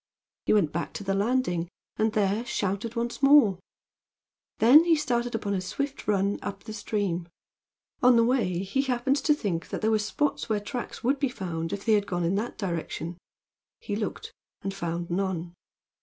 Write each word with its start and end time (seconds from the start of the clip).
He 0.47 0.53
went 0.53 0.71
back 0.71 0.93
to 0.93 1.03
the 1.03 1.13
landing, 1.13 1.69
and 1.95 2.13
there 2.13 2.43
shouted 2.43 2.95
once 2.95 3.21
more. 3.21 3.59
Then 4.57 4.83
he 4.83 4.95
started 4.95 5.35
upon 5.35 5.53
a 5.53 5.61
swift 5.61 6.07
run 6.07 6.39
up 6.41 6.63
the 6.63 6.73
stream. 6.73 7.27
On 8.01 8.15
the 8.15 8.23
way 8.23 8.63
he 8.63 8.81
happened 8.81 9.17
to 9.17 9.35
think 9.35 9.69
that 9.69 9.81
there 9.81 9.91
were 9.91 9.99
spots 9.99 10.49
where 10.49 10.59
tracks 10.59 11.03
would 11.03 11.19
be 11.19 11.29
found 11.29 11.71
if 11.71 11.85
they 11.85 11.93
had 11.93 12.07
gone 12.07 12.23
in 12.23 12.33
that 12.33 12.57
direction. 12.57 13.19
He 13.79 13.95
looked, 13.95 14.33
and 14.63 14.73
found 14.73 15.11
none. 15.11 15.53